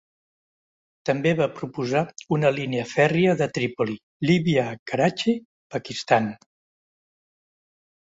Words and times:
També 1.09 1.33
va 1.39 1.47
proposar 1.59 2.01
una 2.39 2.51
línia 2.57 2.87
fèrria 2.95 3.37
de 3.43 3.49
Trípoli, 3.59 4.01
Líbia 4.33 4.67
a 4.73 4.75
Karachi, 4.95 5.39
Pakistan. 5.77 6.35